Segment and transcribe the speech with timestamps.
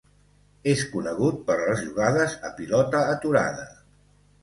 [0.73, 3.73] És conegut per les jugades a pilota aturada.